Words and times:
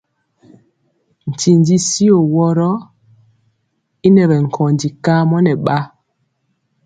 Ntindi 1.31 1.73
tyio 1.87 2.17
woro 2.33 2.71
y 4.05 4.07
ŋɛ 4.13 4.23
bɛ 4.29 4.37
nkóndi 4.45 4.87
kamɔ 5.03 5.37
nɛ 5.43 5.53
ba. 5.65 5.77